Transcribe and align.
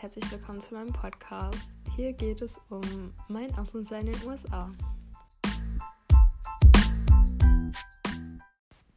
herzlich 0.00 0.32
willkommen 0.32 0.62
zu 0.62 0.72
meinem 0.72 0.94
Podcast. 0.94 1.68
Hier 1.94 2.14
geht 2.14 2.40
es 2.40 2.58
um 2.70 3.12
mein 3.28 3.54
Auslandsjahr 3.58 4.00
in 4.00 4.06
den 4.06 4.26
USA. 4.26 4.72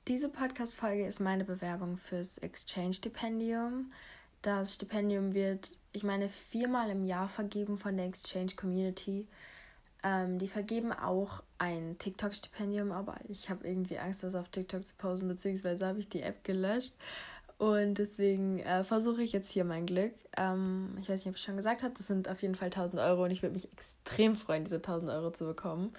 Diese 0.08 0.29
Podcast-Folge 0.29 1.06
ist 1.06 1.20
meine 1.20 1.44
Bewerbung 1.44 1.97
fürs 1.97 2.38
Exchange-Stipendium. 2.38 3.92
Das 4.44 4.76
Stipendium 4.76 5.34
wird, 5.34 5.78
ich 5.92 6.03
meine, 6.03 6.29
viermal 6.29 6.89
im 6.89 7.04
Jahr 7.04 7.28
vergeben 7.28 7.78
von 7.78 7.97
der 7.97 8.06
Exchange 8.06 8.54
Community. 8.56 9.28
Ähm, 10.04 10.40
die 10.40 10.47
vergeben 10.47 10.94
auch 10.94 11.44
ein 11.58 11.97
TikTok-Stipendium, 11.97 12.94
aber 12.94 13.17
ich 13.28 13.49
habe 13.49 13.67
irgendwie 13.67 13.99
Angst, 13.99 14.24
das 14.24 14.35
auf 14.35 14.47
TikTok 14.47 14.88
zu 14.88 14.96
posten, 14.96 15.28
beziehungsweise 15.28 15.85
habe 15.85 15.99
ich 15.99 16.07
die 16.07 16.21
App 16.21 16.45
gelöscht. 16.45 16.93
Und 17.63 17.98
deswegen 17.98 18.59
äh, 18.59 18.84
versuche 18.84 19.23
ich 19.23 19.31
jetzt 19.31 19.49
hier 19.49 19.63
mein 19.63 19.85
Glück. 19.85 20.12
Ähm, 20.35 20.98
ich 20.99 21.08
weiß 21.08 21.23
nicht, 21.23 21.30
ob 21.30 21.38
ich 21.38 21.41
schon 21.41 21.55
gesagt 21.55 21.81
habe, 21.81 21.94
das 21.98 22.08
sind 22.08 22.27
auf 22.27 22.41
jeden 22.41 22.55
Fall 22.55 22.66
1000 22.66 23.02
Euro 23.02 23.23
und 23.23 23.31
ich 23.31 23.41
würde 23.41 23.54
mich 23.54 23.71
extrem 23.71 24.35
freuen, 24.35 24.66
diese 24.66 24.76
1000 24.81 25.09
Euro 25.09 25.31
zu 25.31 25.45
bekommen. 25.45 25.94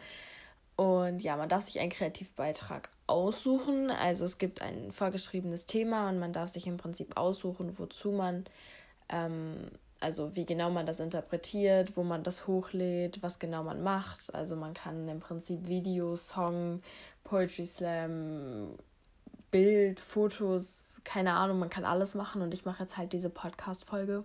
Und 0.77 1.20
ja, 1.20 1.38
man 1.38 1.48
darf 1.48 1.62
sich 1.62 1.80
einen 1.80 1.88
Kreativbeitrag 1.88 2.91
aussuchen. 3.06 3.91
Also 3.91 4.27
es 4.27 4.36
gibt 4.36 4.60
ein 4.60 4.92
vorgeschriebenes 4.92 5.64
Thema 5.64 6.10
und 6.10 6.19
man 6.19 6.34
darf 6.34 6.50
sich 6.50 6.66
im 6.66 6.77
Prinzip 6.77 7.16
aussuchen, 7.16 7.78
wozu 7.78 8.12
man, 8.12 8.44
ähm, 9.08 9.70
also 10.00 10.36
wie 10.36 10.44
genau 10.44 10.69
man 10.69 10.84
das 10.84 11.00
interpretiert, 11.00 11.96
wo 11.96 12.02
man 12.02 12.24
das 12.24 12.46
hochlädt, 12.46 13.22
was 13.22 13.38
genau 13.38 13.62
man 13.62 13.83
macht. 13.83 14.34
Also 14.34 14.55
man 14.55 14.74
kann 14.74 15.08
im 15.08 15.20
Prinzip 15.20 15.66
Video, 15.66 16.14
Song, 16.14 16.83
Poetry 17.22 17.64
Slam, 17.64 18.74
Bild, 19.54 20.00
Fotos, 20.00 21.00
keine 21.04 21.34
Ahnung, 21.34 21.60
man 21.60 21.70
kann 21.70 21.84
alles 21.84 22.16
machen 22.16 22.42
und 22.42 22.52
ich 22.52 22.64
mache 22.64 22.83
jetzt 22.83 22.97
halt 22.97 23.12
diese 23.12 23.30
Podcast-Folge. 23.30 24.24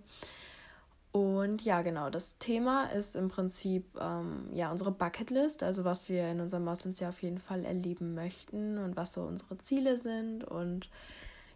Und 1.12 1.62
ja, 1.62 1.82
genau, 1.82 2.10
das 2.10 2.38
Thema 2.38 2.86
ist 2.86 3.14
im 3.14 3.28
Prinzip 3.28 3.84
ähm, 4.00 4.48
ja 4.52 4.72
unsere 4.72 4.90
Bucketlist, 4.90 5.62
also 5.62 5.84
was 5.84 6.08
wir 6.08 6.28
in 6.32 6.40
unserem 6.40 6.66
Auslandsjahr 6.66 7.10
auf 7.10 7.22
jeden 7.22 7.38
Fall 7.38 7.64
erleben 7.64 8.16
möchten 8.16 8.78
und 8.78 8.96
was 8.96 9.12
so 9.12 9.22
unsere 9.22 9.56
Ziele 9.58 9.98
sind. 9.98 10.42
Und 10.42 10.90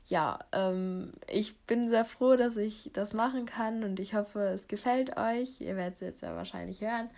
ja, 0.07 0.39
ähm, 0.53 1.13
ich 1.29 1.59
bin 1.63 1.89
sehr 1.89 2.05
froh, 2.05 2.37
dass 2.37 2.57
ich 2.57 2.91
das 2.93 3.13
machen 3.13 3.45
kann 3.45 3.83
und 3.83 3.99
ich 3.99 4.15
hoffe, 4.15 4.39
es 4.51 4.69
gefällt 4.69 5.17
euch. 5.17 5.61
Ihr 5.61 5.75
werdet 5.75 5.95
es 5.95 6.01
jetzt 6.01 6.23
ja 6.23 6.37
wahrscheinlich 6.37 6.81
hören. 6.81 7.11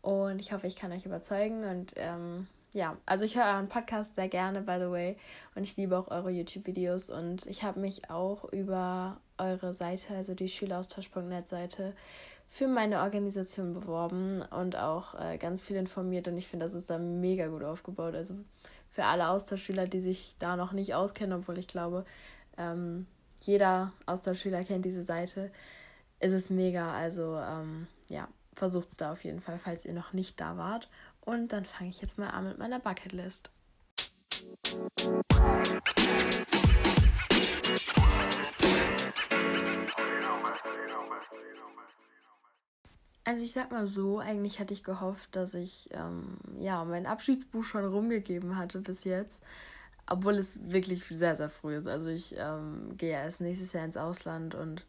Und 0.00 0.40
ich 0.40 0.52
hoffe, 0.52 0.66
ich 0.66 0.74
kann 0.74 0.90
euch 0.90 1.06
überzeugen 1.06 1.62
und 1.62 1.92
ähm, 1.94 2.48
ja, 2.72 2.96
also 3.04 3.24
ich 3.24 3.36
höre 3.36 3.44
euren 3.44 3.68
Podcast 3.68 4.16
sehr 4.16 4.28
gerne, 4.28 4.62
by 4.62 4.76
the 4.78 4.90
way. 4.90 5.16
Und 5.54 5.64
ich 5.64 5.76
liebe 5.76 5.98
auch 5.98 6.10
eure 6.10 6.30
YouTube-Videos. 6.30 7.10
Und 7.10 7.46
ich 7.46 7.62
habe 7.62 7.80
mich 7.80 8.10
auch 8.10 8.50
über 8.52 9.20
eure 9.36 9.74
Seite, 9.74 10.14
also 10.14 10.34
die 10.34 10.48
Schüleraustausch.net 10.48 11.48
Seite, 11.48 11.94
für 12.48 12.68
meine 12.68 13.00
Organisation 13.00 13.72
beworben 13.72 14.42
und 14.42 14.76
auch 14.76 15.18
äh, 15.18 15.38
ganz 15.38 15.62
viel 15.62 15.76
informiert. 15.76 16.28
Und 16.28 16.36
ich 16.36 16.48
finde, 16.48 16.66
das 16.66 16.74
ist 16.74 16.88
da 16.88 16.98
mega 16.98 17.46
gut 17.46 17.62
aufgebaut. 17.62 18.14
Also 18.14 18.34
für 18.90 19.04
alle 19.04 19.28
Austauschschüler, 19.28 19.86
die 19.86 20.00
sich 20.00 20.36
da 20.38 20.56
noch 20.56 20.72
nicht 20.72 20.94
auskennen, 20.94 21.38
obwohl 21.38 21.58
ich 21.58 21.66
glaube, 21.66 22.04
ähm, 22.58 23.06
jeder 23.40 23.92
Austauschschüler 24.06 24.64
kennt 24.64 24.84
diese 24.84 25.02
Seite, 25.02 25.50
ist 26.20 26.32
es 26.32 26.50
mega. 26.50 26.92
Also 26.92 27.36
ähm, 27.38 27.86
ja, 28.08 28.28
versucht 28.54 28.90
es 28.90 28.96
da 28.96 29.12
auf 29.12 29.24
jeden 29.24 29.40
Fall, 29.40 29.58
falls 29.58 29.84
ihr 29.84 29.94
noch 29.94 30.12
nicht 30.12 30.40
da 30.40 30.56
wart. 30.56 30.88
Und 31.24 31.52
dann 31.52 31.64
fange 31.64 31.90
ich 31.90 32.00
jetzt 32.00 32.18
mal 32.18 32.30
an 32.30 32.44
mit 32.44 32.58
meiner 32.58 32.80
Bucketlist. 32.80 33.50
Also 43.24 43.44
ich 43.44 43.52
sag 43.52 43.70
mal 43.70 43.86
so, 43.86 44.18
eigentlich 44.18 44.58
hatte 44.58 44.74
ich 44.74 44.82
gehofft, 44.82 45.36
dass 45.36 45.54
ich 45.54 45.88
ähm, 45.92 46.38
ja 46.58 46.84
mein 46.84 47.06
Abschiedsbuch 47.06 47.64
schon 47.64 47.84
rumgegeben 47.84 48.56
hatte 48.56 48.80
bis 48.80 49.04
jetzt. 49.04 49.40
Obwohl 50.06 50.34
es 50.34 50.58
wirklich 50.60 51.04
sehr, 51.04 51.36
sehr 51.36 51.48
früh 51.48 51.76
ist. 51.76 51.86
Also 51.86 52.08
ich 52.08 52.34
ähm, 52.36 52.96
gehe 52.96 53.12
erst 53.12 53.40
nächstes 53.40 53.72
Jahr 53.72 53.84
ins 53.84 53.96
Ausland 53.96 54.56
und 54.56 54.84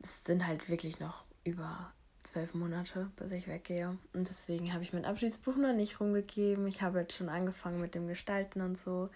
es 0.00 0.24
sind 0.24 0.46
halt 0.46 0.68
wirklich 0.68 1.00
noch 1.00 1.24
über 1.44 1.92
zwölf 2.26 2.54
Monate, 2.54 3.10
bis 3.16 3.32
ich 3.32 3.48
weggehe. 3.48 3.96
Und 4.12 4.28
deswegen 4.28 4.72
habe 4.72 4.82
ich 4.82 4.92
mein 4.92 5.04
Abschiedsbuch 5.04 5.56
noch 5.56 5.72
nicht 5.72 6.00
rumgegeben. 6.00 6.66
Ich 6.66 6.82
habe 6.82 7.00
jetzt 7.00 7.14
schon 7.14 7.28
angefangen 7.28 7.80
mit 7.80 7.94
dem 7.94 8.08
Gestalten 8.08 8.60
und 8.60 8.78
so. 8.78 9.08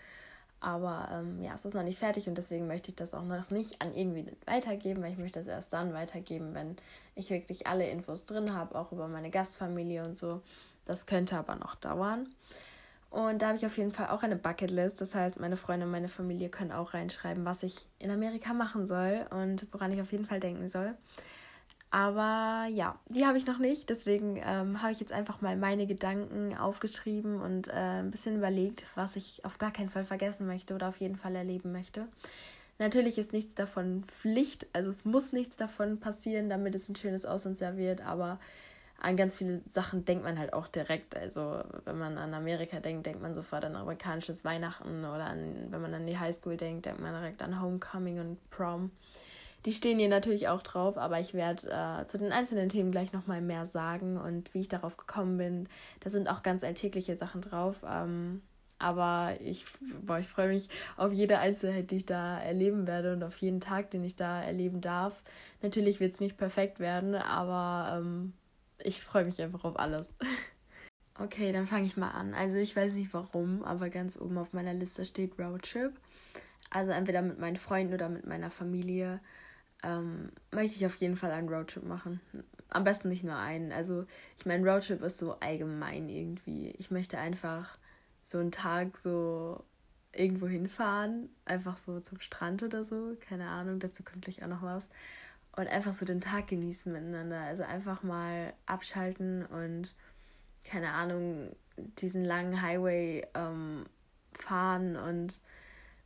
Aber 0.61 1.09
ähm, 1.11 1.41
ja, 1.43 1.55
es 1.55 1.65
ist 1.65 1.75
noch 1.75 1.83
nicht 1.83 1.99
fertig 1.99 2.29
und 2.29 2.37
deswegen 2.37 2.67
möchte 2.67 2.91
ich 2.91 2.97
das 2.97 3.15
auch 3.15 3.25
noch 3.25 3.49
nicht 3.51 3.81
an 3.81 3.95
irgendwie 3.95 4.27
weitergeben, 4.45 5.03
weil 5.03 5.13
ich 5.13 5.19
möchte 5.19 5.39
das 5.41 5.47
erst 5.47 5.73
dann 5.73 5.95
weitergeben, 5.95 6.55
wenn 6.55 6.77
ich 7.15 7.31
wirklich 7.31 7.67
alle 7.67 7.89
Infos 7.89 8.27
drin 8.27 8.55
habe, 8.55 8.79
auch 8.79 8.93
über 8.93 9.09
meine 9.09 9.31
Gastfamilie 9.31 10.05
und 10.05 10.19
so. 10.19 10.43
Das 10.85 11.07
könnte 11.07 11.37
aber 11.37 11.57
noch 11.57 11.77
dauern. 11.77 12.29
Und 13.09 13.43
da 13.43 13.49
habe 13.49 13.57
ich 13.57 13.67
auf 13.67 13.77
jeden 13.77 13.93
Fall 13.93 14.09
auch 14.09 14.23
eine 14.23 14.37
Bucketlist. 14.37 15.01
Das 15.01 15.15
heißt, 15.15 15.41
meine 15.41 15.57
Freunde 15.57 15.87
und 15.87 15.93
meine 15.93 16.09
Familie 16.09 16.49
können 16.49 16.73
auch 16.73 16.95
reinschreiben, 16.95 17.45
was 17.45 17.63
ich 17.63 17.87
in 17.99 18.11
Amerika 18.11 18.53
machen 18.53 18.87
soll 18.87 19.27
und 19.31 19.67
woran 19.73 19.93
ich 19.93 20.01
auf 20.01 20.13
jeden 20.13 20.27
Fall 20.27 20.41
denken 20.41 20.69
soll. 20.69 20.95
Aber 21.91 22.67
ja, 22.71 22.99
die 23.09 23.27
habe 23.27 23.37
ich 23.37 23.47
noch 23.47 23.59
nicht. 23.59 23.91
Deswegen 23.91 24.37
ähm, 24.37 24.81
habe 24.81 24.93
ich 24.93 25.01
jetzt 25.01 25.13
einfach 25.13 25.41
mal 25.41 25.57
meine 25.57 25.87
Gedanken 25.87 26.57
aufgeschrieben 26.57 27.41
und 27.41 27.69
äh, 27.69 28.01
ein 28.01 28.11
bisschen 28.13 28.37
überlegt, 28.37 28.87
was 28.95 29.17
ich 29.17 29.45
auf 29.45 29.59
gar 29.59 29.73
keinen 29.73 29.91
Fall 29.91 30.05
vergessen 30.05 30.47
möchte 30.47 30.75
oder 30.75 30.89
auf 30.89 30.99
jeden 30.99 31.17
Fall 31.17 31.35
erleben 31.35 31.73
möchte. 31.73 32.07
Natürlich 32.79 33.19
ist 33.19 33.33
nichts 33.33 33.55
davon 33.55 34.05
Pflicht, 34.05 34.67
also 34.73 34.89
es 34.89 35.05
muss 35.05 35.33
nichts 35.33 35.57
davon 35.57 36.01
passieren, 36.01 36.49
damit 36.49 36.75
es 36.75 36.89
ein 36.89 36.97
schönes 36.97 37.27
Auslandsjahr 37.27 37.77
wird, 37.77 38.01
aber 38.01 38.39
an 39.01 39.17
ganz 39.17 39.37
viele 39.37 39.61
Sachen 39.69 40.07
denkt 40.07 40.25
man 40.25 40.39
halt 40.39 40.55
auch 40.55 40.69
direkt. 40.69 41.17
Also 41.17 41.63
wenn 41.85 41.99
man 41.99 42.17
an 42.17 42.33
Amerika 42.33 42.81
denkt, 42.81 43.05
denkt 43.05 43.21
man 43.21 43.35
sofort 43.35 43.65
an 43.65 43.77
amerikanisches 43.77 44.45
Weihnachten 44.45 45.05
oder 45.05 45.27
an, 45.27 45.67
wenn 45.71 45.83
man 45.83 45.93
an 45.93 46.07
die 46.07 46.19
Highschool 46.19 46.57
denkt, 46.57 46.87
denkt 46.87 47.01
man 47.01 47.13
direkt 47.13 47.43
an 47.43 47.61
Homecoming 47.61 48.21
und 48.21 48.51
Prom. 48.51 48.91
Die 49.67 49.73
stehen 49.73 49.99
hier 49.99 50.09
natürlich 50.09 50.49
auch 50.49 50.63
drauf, 50.63 50.97
aber 50.97 51.21
ich 51.21 51.35
werde 51.35 51.69
äh, 51.69 52.07
zu 52.07 52.19
den 52.19 52.33
einzelnen 52.33 52.69
Themen 52.69 52.93
gleich 52.93 53.13
nochmal 53.13 53.43
mehr 53.43 53.67
sagen 53.67 54.17
und 54.17 54.55
wie 54.55 54.61
ich 54.61 54.69
darauf 54.69 54.97
gekommen 54.97 55.37
bin. 55.37 55.69
Da 56.01 56.09
sind 56.11 56.29
auch 56.29 56.43
ganz 56.43 56.65
alltägliche 56.65 57.15
Sachen 57.15 57.43
drauf. 57.43 57.83
Ähm, 57.87 58.43
aber 58.79 59.35
ich, 59.41 59.67
ich 60.21 60.29
freue 60.29 60.49
mich 60.49 60.71
auf 60.97 61.13
jede 61.13 61.39
Einzelheit, 61.39 61.91
die 61.91 61.99
ich 61.99 62.07
da 62.07 62.41
erleben 62.41 62.87
werde 62.87 63.13
und 63.13 63.23
auf 63.23 63.37
jeden 63.37 63.61
Tag, 63.61 63.91
den 63.91 64.03
ich 64.03 64.17
da 64.17 64.43
erleben 64.43 64.81
darf. 64.81 65.23
Natürlich 65.61 66.01
wird 66.01 66.15
es 66.15 66.21
nicht 66.21 66.39
perfekt 66.39 66.81
werden, 66.81 67.15
aber 67.15 67.99
ähm, 67.99 68.33
ich 68.83 69.03
freue 69.03 69.27
mich 69.27 69.41
einfach 69.41 69.65
auf 69.65 69.79
alles. 69.79 70.15
Okay, 71.19 71.53
dann 71.53 71.67
fange 71.67 71.85
ich 71.87 71.99
mal 71.99 72.13
an. 72.13 72.33
Also 72.33 72.57
ich 72.57 72.75
weiß 72.75 72.95
nicht 72.95 73.13
warum, 73.13 73.63
aber 73.63 73.91
ganz 73.91 74.19
oben 74.19 74.39
auf 74.39 74.55
meiner 74.55 74.73
Liste 74.73 75.05
steht 75.05 75.39
Roadtrip. 75.39 75.93
Also 76.71 76.93
entweder 76.93 77.21
mit 77.21 77.39
meinen 77.39 77.57
Freunden 77.57 77.93
oder 77.93 78.09
mit 78.09 78.27
meiner 78.27 78.49
Familie 78.49 79.21
ähm, 79.83 80.31
möchte 80.51 80.77
ich 80.77 80.87
auf 80.87 80.97
jeden 80.97 81.17
Fall 81.17 81.31
einen 81.31 81.49
Roadtrip 81.49 81.85
machen. 81.85 82.21
Am 82.69 82.85
besten 82.85 83.09
nicht 83.09 83.25
nur 83.25 83.37
einen. 83.37 83.73
Also, 83.73 84.05
ich 84.39 84.47
meine, 84.47 84.69
Roadtrip 84.69 85.03
ist 85.03 85.19
so 85.19 85.39
allgemein 85.41 86.09
irgendwie. 86.09 86.71
Ich 86.79 86.91
möchte 86.91 87.19
einfach 87.19 87.79
so 88.25 88.39
einen 88.39 88.53
Tag 88.53 88.99
so 88.99 89.65
irgendwo 90.13 90.49
hinfahren, 90.49 91.29
einfach 91.45 91.77
so 91.77 92.01
zum 92.01 92.21
Strand 92.21 92.63
oder 92.63 92.85
so, 92.85 93.17
keine 93.21 93.49
Ahnung, 93.49 93.79
dazu 93.79 94.03
kommt 94.03 94.25
gleich 94.25 94.43
auch 94.43 94.49
noch 94.49 94.63
was. 94.63 94.89
Und 95.57 95.69
einfach 95.69 95.93
so 95.93 96.05
den 96.05 96.21
Tag 96.21 96.49
genießen 96.49 96.93
miteinander. 96.93 97.41
Also 97.41 97.65
einfach 97.65 98.03
mal 98.03 98.55
abschalten 98.67 99.45
und, 99.47 99.95
keine 100.65 100.93
Ahnung, 100.93 101.55
diesen 101.77 102.25
langen 102.25 102.63
Highway 102.63 103.27
ähm, 103.35 103.87
fahren 104.33 104.97
und 104.97 105.41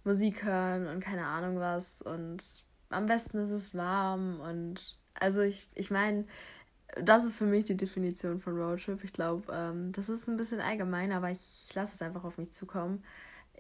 Musik 0.03 0.45
hören 0.45 0.87
und 0.87 1.01
keine 1.01 1.27
Ahnung 1.27 1.59
was 1.59 2.03
und 2.03 2.64
am 2.95 3.07
besten 3.07 3.39
ist 3.39 3.51
es 3.51 3.75
warm 3.75 4.41
und 4.41 4.97
also 5.15 5.41
ich, 5.43 5.69
ich 5.75 5.91
meine, 5.91 6.25
das 7.01 7.25
ist 7.25 7.37
für 7.37 7.47
mich 7.47 7.65
die 7.65 7.77
Definition 7.77 8.41
von 8.41 8.57
Roadtrip. 8.57 9.03
Ich 9.05 9.13
glaube, 9.13 9.53
ähm, 9.53 9.93
das 9.93 10.09
ist 10.09 10.29
ein 10.29 10.37
bisschen 10.37 10.61
allgemein, 10.61 11.13
aber 11.13 11.31
ich 11.31 11.69
lasse 11.75 11.95
es 11.95 12.03
einfach 12.03 12.25
auf 12.25 12.39
mich 12.39 12.53
zukommen. 12.53 13.03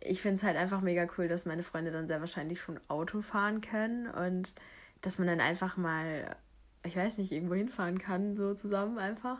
Ich 0.00 0.20
finde 0.20 0.36
es 0.36 0.42
halt 0.42 0.56
einfach 0.56 0.80
mega 0.80 1.06
cool, 1.16 1.28
dass 1.28 1.46
meine 1.46 1.62
Freunde 1.62 1.90
dann 1.90 2.06
sehr 2.06 2.20
wahrscheinlich 2.20 2.60
schon 2.60 2.80
Auto 2.88 3.22
fahren 3.22 3.60
können 3.60 4.08
und 4.08 4.54
dass 5.00 5.18
man 5.18 5.28
dann 5.28 5.40
einfach 5.40 5.76
mal, 5.76 6.36
ich 6.84 6.96
weiß 6.96 7.18
nicht, 7.18 7.32
irgendwo 7.32 7.54
hinfahren 7.54 7.98
kann, 7.98 8.36
so 8.36 8.54
zusammen 8.54 8.98
einfach. 8.98 9.38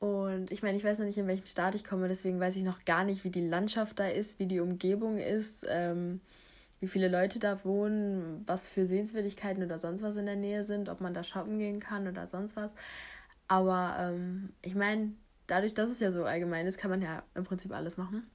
Und 0.00 0.52
ich 0.52 0.62
meine, 0.62 0.76
ich 0.76 0.84
weiß 0.84 0.98
noch 0.98 1.06
nicht, 1.06 1.18
in 1.18 1.26
welchen 1.26 1.46
Staat 1.46 1.74
ich 1.74 1.84
komme, 1.84 2.08
deswegen 2.08 2.38
weiß 2.38 2.56
ich 2.56 2.62
noch 2.62 2.84
gar 2.84 3.04
nicht, 3.04 3.24
wie 3.24 3.30
die 3.30 3.46
Landschaft 3.46 3.98
da 3.98 4.06
ist, 4.06 4.38
wie 4.38 4.46
die 4.46 4.60
Umgebung 4.60 5.18
ist. 5.18 5.66
Ähm, 5.68 6.20
wie 6.80 6.88
viele 6.88 7.08
Leute 7.08 7.38
da 7.38 7.64
wohnen, 7.64 8.42
was 8.46 8.66
für 8.66 8.86
Sehenswürdigkeiten 8.86 9.62
oder 9.62 9.78
sonst 9.78 10.02
was 10.02 10.16
in 10.16 10.26
der 10.26 10.36
Nähe 10.36 10.64
sind, 10.64 10.88
ob 10.88 11.00
man 11.00 11.14
da 11.14 11.24
shoppen 11.24 11.58
gehen 11.58 11.80
kann 11.80 12.06
oder 12.06 12.26
sonst 12.26 12.56
was. 12.56 12.74
Aber 13.48 13.96
ähm, 13.98 14.50
ich 14.62 14.74
meine, 14.74 15.12
dadurch, 15.46 15.74
dass 15.74 15.90
es 15.90 16.00
ja 16.00 16.10
so 16.10 16.24
allgemein 16.24 16.66
ist, 16.66 16.78
kann 16.78 16.90
man 16.90 17.02
ja 17.02 17.22
im 17.34 17.44
Prinzip 17.44 17.72
alles 17.72 17.96
machen. 17.96 18.28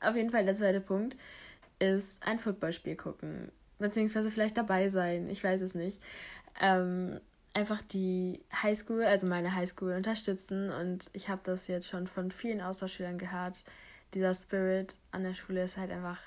Auf 0.00 0.14
jeden 0.14 0.30
Fall 0.30 0.44
der 0.44 0.54
zweite 0.54 0.80
Punkt 0.80 1.16
ist 1.78 2.26
ein 2.26 2.38
Footballspiel 2.38 2.96
gucken, 2.96 3.50
beziehungsweise 3.78 4.30
vielleicht 4.30 4.56
dabei 4.56 4.88
sein, 4.88 5.28
ich 5.28 5.42
weiß 5.42 5.60
es 5.60 5.74
nicht. 5.74 6.02
Ähm, 6.60 7.20
einfach 7.56 7.80
die 7.80 8.44
Highschool, 8.62 9.04
also 9.04 9.26
meine 9.26 9.54
Highschool 9.54 9.92
unterstützen. 9.94 10.70
Und 10.70 11.06
ich 11.14 11.28
habe 11.28 11.40
das 11.44 11.66
jetzt 11.66 11.88
schon 11.88 12.06
von 12.06 12.30
vielen 12.30 12.60
Austauschschülern 12.60 13.18
gehört. 13.18 13.64
Dieser 14.14 14.34
Spirit 14.34 14.96
an 15.10 15.22
der 15.22 15.34
Schule 15.34 15.64
ist 15.64 15.78
halt 15.78 15.90
einfach 15.90 16.18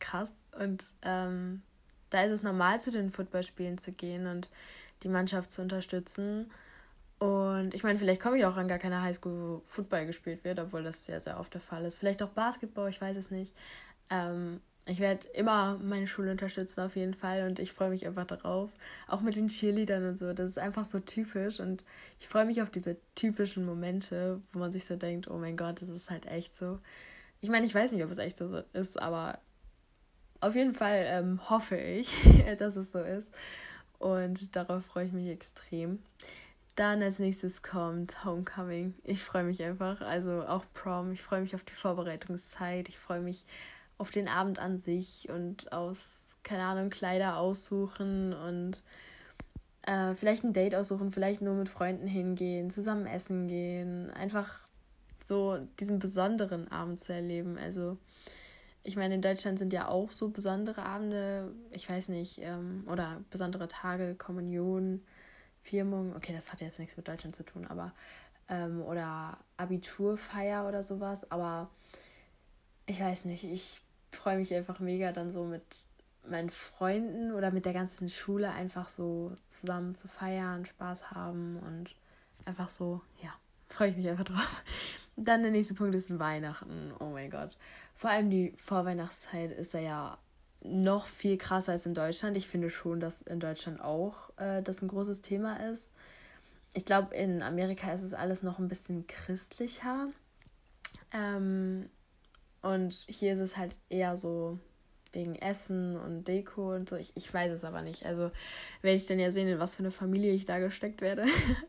krass. 0.00 0.44
Und 0.58 0.90
ähm, 1.02 1.62
da 2.10 2.22
ist 2.22 2.32
es 2.32 2.42
normal, 2.42 2.80
zu 2.80 2.90
den 2.90 3.10
Footballspielen 3.10 3.78
zu 3.78 3.92
gehen 3.92 4.26
und 4.26 4.50
die 5.02 5.08
Mannschaft 5.08 5.52
zu 5.52 5.62
unterstützen. 5.62 6.50
Und 7.18 7.74
ich 7.74 7.82
meine, 7.82 7.98
vielleicht 7.98 8.22
komme 8.22 8.38
ich 8.38 8.44
auch 8.44 8.56
an 8.56 8.68
gar 8.68 8.78
keine 8.78 9.02
Highschool, 9.02 9.32
wo 9.32 9.62
Football 9.66 10.06
gespielt 10.06 10.44
wird, 10.44 10.60
obwohl 10.60 10.84
das 10.84 11.04
sehr, 11.04 11.20
sehr 11.20 11.38
oft 11.40 11.52
der 11.52 11.60
Fall 11.60 11.84
ist. 11.84 11.98
Vielleicht 11.98 12.22
auch 12.22 12.30
Basketball, 12.30 12.88
ich 12.88 13.00
weiß 13.00 13.16
es 13.16 13.30
nicht. 13.30 13.54
Ähm, 14.08 14.60
ich 14.86 15.00
werde 15.00 15.26
immer 15.34 15.78
meine 15.82 16.06
Schule 16.06 16.30
unterstützen, 16.30 16.80
auf 16.80 16.96
jeden 16.96 17.14
Fall. 17.14 17.46
Und 17.46 17.58
ich 17.58 17.72
freue 17.72 17.90
mich 17.90 18.06
einfach 18.06 18.24
darauf. 18.24 18.70
Auch 19.06 19.20
mit 19.20 19.36
den 19.36 19.48
Cheerleadern 19.48 20.08
und 20.08 20.18
so. 20.18 20.32
Das 20.32 20.50
ist 20.50 20.58
einfach 20.58 20.84
so 20.84 21.00
typisch. 21.00 21.60
Und 21.60 21.84
ich 22.20 22.28
freue 22.28 22.46
mich 22.46 22.62
auf 22.62 22.70
diese 22.70 22.96
typischen 23.14 23.66
Momente, 23.66 24.40
wo 24.52 24.60
man 24.60 24.72
sich 24.72 24.86
so 24.86 24.96
denkt: 24.96 25.28
Oh 25.28 25.38
mein 25.38 25.56
Gott, 25.56 25.82
das 25.82 25.88
ist 25.88 26.10
halt 26.10 26.26
echt 26.26 26.54
so. 26.54 26.78
Ich 27.40 27.50
meine, 27.50 27.66
ich 27.66 27.74
weiß 27.74 27.92
nicht, 27.92 28.04
ob 28.04 28.10
es 28.10 28.18
echt 28.18 28.38
so 28.38 28.62
ist, 28.72 29.00
aber 29.00 29.38
auf 30.40 30.54
jeden 30.54 30.74
Fall 30.74 31.04
ähm, 31.06 31.40
hoffe 31.48 31.76
ich, 31.76 32.12
dass 32.58 32.76
es 32.76 32.92
so 32.92 33.00
ist. 33.00 33.28
Und 33.98 34.54
darauf 34.54 34.84
freue 34.86 35.06
ich 35.06 35.12
mich 35.12 35.28
extrem. 35.28 35.98
Dann 36.76 37.02
als 37.02 37.18
nächstes 37.18 37.62
kommt 37.62 38.24
Homecoming. 38.24 38.94
Ich 39.02 39.22
freue 39.22 39.42
mich 39.42 39.62
einfach. 39.64 40.00
Also 40.00 40.46
auch 40.46 40.64
Prom. 40.74 41.10
Ich 41.12 41.22
freue 41.22 41.40
mich 41.40 41.54
auf 41.56 41.64
die 41.64 41.72
Vorbereitungszeit. 41.72 42.88
Ich 42.88 42.98
freue 42.98 43.20
mich 43.20 43.44
auf 43.98 44.12
den 44.12 44.28
Abend 44.28 44.60
an 44.60 44.80
sich 44.80 45.28
und 45.28 45.72
aus, 45.72 46.20
keine 46.44 46.62
Ahnung, 46.62 46.90
Kleider 46.90 47.36
aussuchen 47.36 48.32
und 48.32 48.84
äh, 49.82 50.14
vielleicht 50.14 50.44
ein 50.44 50.52
Date 50.52 50.76
aussuchen, 50.76 51.10
vielleicht 51.10 51.42
nur 51.42 51.54
mit 51.54 51.68
Freunden 51.68 52.06
hingehen, 52.06 52.70
zusammen 52.70 53.06
essen 53.06 53.48
gehen. 53.48 54.10
Einfach 54.10 54.60
so 55.24 55.58
diesen 55.80 55.98
besonderen 55.98 56.70
Abend 56.70 57.00
zu 57.00 57.12
erleben. 57.12 57.58
Also 57.58 57.98
ich 58.82 58.96
meine, 58.96 59.14
in 59.14 59.22
Deutschland 59.22 59.58
sind 59.58 59.72
ja 59.72 59.88
auch 59.88 60.10
so 60.10 60.28
besondere 60.28 60.84
Abende, 60.84 61.52
ich 61.70 61.88
weiß 61.88 62.08
nicht, 62.08 62.38
ähm, 62.42 62.84
oder 62.90 63.22
besondere 63.30 63.68
Tage, 63.68 64.14
Kommunion, 64.14 65.02
Firmung, 65.62 66.14
okay, 66.16 66.32
das 66.32 66.52
hat 66.52 66.60
jetzt 66.60 66.78
nichts 66.78 66.96
mit 66.96 67.08
Deutschland 67.08 67.36
zu 67.36 67.44
tun, 67.44 67.66
aber 67.66 67.92
ähm, 68.48 68.82
oder 68.82 69.38
Abiturfeier 69.56 70.66
oder 70.66 70.82
sowas, 70.82 71.30
aber 71.30 71.68
ich 72.86 73.00
weiß 73.00 73.26
nicht, 73.26 73.44
ich 73.44 73.80
freue 74.10 74.38
mich 74.38 74.54
einfach 74.54 74.80
mega 74.80 75.12
dann 75.12 75.32
so 75.32 75.44
mit 75.44 75.62
meinen 76.26 76.50
Freunden 76.50 77.32
oder 77.32 77.50
mit 77.50 77.64
der 77.64 77.72
ganzen 77.72 78.08
Schule 78.08 78.50
einfach 78.50 78.88
so 78.88 79.36
zusammen 79.48 79.94
zu 79.94 80.08
feiern, 80.08 80.64
Spaß 80.66 81.10
haben 81.10 81.58
und 81.58 81.94
einfach 82.44 82.68
so, 82.68 83.00
ja, 83.22 83.30
freue 83.68 83.90
ich 83.90 83.96
mich 83.96 84.08
einfach 84.08 84.24
drauf. 84.24 84.62
Dann 85.16 85.42
der 85.42 85.50
nächste 85.50 85.74
Punkt 85.74 85.94
ist 85.94 86.16
Weihnachten. 86.18 86.92
Oh 87.00 87.06
mein 87.06 87.30
Gott. 87.30 87.56
Vor 87.98 88.10
allem 88.10 88.30
die 88.30 88.54
Vorweihnachtszeit 88.58 89.50
ist 89.50 89.74
ja 89.74 90.18
noch 90.62 91.08
viel 91.08 91.36
krasser 91.36 91.72
als 91.72 91.84
in 91.84 91.94
Deutschland. 91.94 92.36
Ich 92.36 92.46
finde 92.46 92.70
schon, 92.70 93.00
dass 93.00 93.22
in 93.22 93.40
Deutschland 93.40 93.80
auch 93.80 94.30
äh, 94.36 94.62
das 94.62 94.82
ein 94.82 94.86
großes 94.86 95.20
Thema 95.20 95.56
ist. 95.68 95.90
Ich 96.74 96.84
glaube, 96.84 97.12
in 97.16 97.42
Amerika 97.42 97.92
ist 97.92 98.02
es 98.02 98.14
alles 98.14 98.44
noch 98.44 98.60
ein 98.60 98.68
bisschen 98.68 99.08
christlicher. 99.08 100.10
Ähm, 101.12 101.90
und 102.62 102.94
hier 103.08 103.32
ist 103.32 103.40
es 103.40 103.56
halt 103.56 103.76
eher 103.88 104.16
so 104.16 104.60
wegen 105.12 105.34
Essen 105.36 105.96
und 105.96 106.28
Deko 106.28 106.74
und 106.74 106.88
so. 106.88 106.96
Ich, 106.96 107.12
ich 107.14 107.32
weiß 107.32 107.52
es 107.52 107.64
aber 107.64 107.82
nicht. 107.82 108.06
Also 108.06 108.30
werde 108.82 108.96
ich 108.96 109.06
dann 109.06 109.18
ja 109.18 109.32
sehen, 109.32 109.48
in 109.48 109.58
was 109.58 109.76
für 109.76 109.82
eine 109.82 109.90
Familie 109.90 110.32
ich 110.32 110.44
da 110.44 110.58
gesteckt 110.58 111.00
werde. 111.00 111.24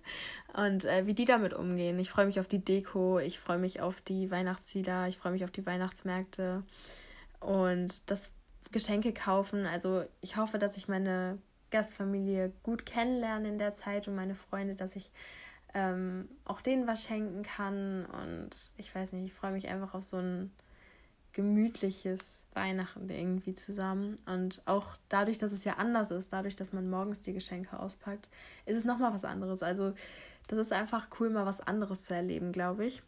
und 0.53 0.85
äh, 0.85 1.05
wie 1.05 1.13
die 1.13 1.25
damit 1.25 1.53
umgehen. 1.53 1.99
Ich 1.99 2.09
freue 2.09 2.25
mich 2.25 2.39
auf 2.39 2.47
die 2.47 2.63
Deko, 2.63 3.19
ich 3.19 3.39
freue 3.39 3.59
mich 3.59 3.81
auf 3.81 4.01
die 4.01 4.29
Weihnachtslieder, 4.31 5.07
ich 5.07 5.17
freue 5.17 5.31
mich 5.31 5.43
auf 5.43 5.51
die 5.51 5.65
Weihnachtsmärkte 5.65 6.63
und 7.39 8.09
das 8.09 8.29
Geschenke 8.71 9.13
kaufen. 9.13 9.65
Also 9.65 10.03
ich 10.21 10.37
hoffe, 10.37 10.59
dass 10.59 10.77
ich 10.77 10.87
meine 10.87 11.37
Gastfamilie 11.71 12.51
gut 12.63 12.85
kennenlerne 12.85 13.47
in 13.47 13.57
der 13.57 13.73
Zeit 13.73 14.07
und 14.07 14.15
meine 14.15 14.35
Freunde, 14.35 14.75
dass 14.75 14.95
ich 14.95 15.11
ähm, 15.73 16.27
auch 16.45 16.61
denen 16.61 16.87
was 16.87 17.03
schenken 17.03 17.43
kann. 17.43 18.05
Und 18.05 18.49
ich 18.77 18.93
weiß 18.93 19.13
nicht, 19.13 19.25
ich 19.25 19.33
freue 19.33 19.51
mich 19.51 19.67
einfach 19.67 19.93
auf 19.93 20.03
so 20.03 20.17
ein 20.17 20.51
gemütliches 21.39 22.45
Weihnachten 22.53 23.09
irgendwie 23.09 23.55
zusammen. 23.55 24.17
Und 24.25 24.61
auch 24.65 24.97
dadurch, 25.07 25.37
dass 25.37 25.53
es 25.53 25.63
ja 25.63 25.75
anders 25.75 26.11
ist, 26.11 26.33
dadurch, 26.33 26.57
dass 26.57 26.73
man 26.73 26.89
morgens 26.89 27.21
die 27.21 27.31
Geschenke 27.31 27.79
auspackt, 27.79 28.27
ist 28.65 28.75
es 28.75 28.83
nochmal 28.83 29.13
was 29.13 29.23
anderes. 29.23 29.63
Also 29.63 29.93
das 30.47 30.59
ist 30.59 30.73
einfach 30.73 31.07
cool, 31.17 31.29
mal 31.29 31.45
was 31.45 31.61
anderes 31.61 32.03
zu 32.03 32.13
erleben, 32.13 32.51
glaube 32.51 32.87
ich. 32.87 33.03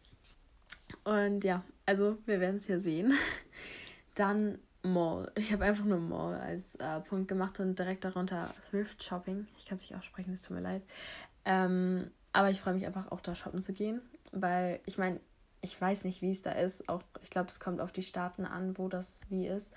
Und 1.04 1.44
ja, 1.44 1.62
also 1.84 2.16
wir 2.24 2.40
werden 2.40 2.56
es 2.56 2.64
hier 2.64 2.80
sehen. 2.80 3.12
Dann 4.14 4.58
Mall. 4.82 5.30
Ich 5.36 5.52
habe 5.52 5.64
einfach 5.64 5.84
nur 5.84 6.00
Mall 6.00 6.34
als 6.40 6.76
äh, 6.76 7.00
Punkt 7.00 7.28
gemacht 7.28 7.60
und 7.60 7.78
direkt 7.78 8.02
darunter 8.06 8.54
Thrift 8.70 9.04
Shopping. 9.04 9.46
Ich 9.58 9.66
kann 9.66 9.76
es 9.76 9.82
nicht 9.82 9.94
aussprechen, 9.94 10.32
es 10.32 10.40
tut 10.40 10.56
mir 10.56 10.62
leid. 10.62 10.82
Ähm, 11.44 12.10
aber 12.32 12.48
ich 12.48 12.62
freue 12.62 12.72
mich 12.72 12.86
einfach 12.86 13.12
auch 13.12 13.20
da 13.20 13.34
shoppen 13.34 13.60
zu 13.60 13.74
gehen, 13.74 14.00
weil 14.32 14.80
ich 14.86 14.96
meine, 14.96 15.20
ich 15.62 15.80
weiß 15.80 16.04
nicht, 16.04 16.20
wie 16.20 16.32
es 16.32 16.42
da 16.42 16.52
ist. 16.52 16.88
Auch 16.88 17.02
ich 17.22 17.30
glaube, 17.30 17.46
das 17.46 17.60
kommt 17.60 17.80
auf 17.80 17.92
die 17.92 18.02
Staaten 18.02 18.44
an, 18.44 18.76
wo 18.76 18.88
das 18.88 19.20
wie 19.30 19.46
ist. 19.46 19.72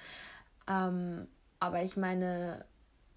Ähm, 0.67 1.27
aber 1.59 1.83
ich 1.83 1.95
meine, 1.95 2.65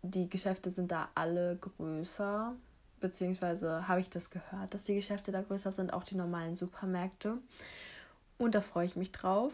die 0.03 0.29
Geschäfte 0.29 0.71
sind 0.71 0.93
da 0.93 1.09
alle 1.15 1.57
größer, 1.57 2.55
beziehungsweise 3.01 3.89
habe 3.89 4.01
ich 4.01 4.11
das 4.11 4.31
gehört, 4.31 4.75
dass 4.75 4.85
die 4.85 4.95
Geschäfte 4.95 5.33
da 5.33 5.43
größer 5.43 5.73
sind, 5.73 5.93
auch 5.93 6.05
die 6.05 6.15
normalen 6.15 6.55
Supermärkte. 6.55 7.39
Und 8.37 8.55
da 8.55 8.61
freue 8.61 8.87
ich 8.87 8.95
mich 8.95 9.11
drauf. 9.11 9.53